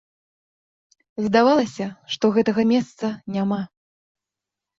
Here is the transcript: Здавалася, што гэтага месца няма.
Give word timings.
Здавалася, 1.25 1.85
што 2.15 2.25
гэтага 2.39 2.61
месца 2.73 3.05
няма. 3.37 3.61